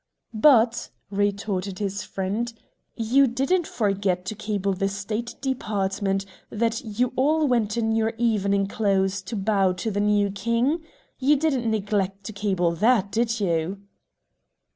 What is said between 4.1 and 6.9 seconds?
to cable the State Department that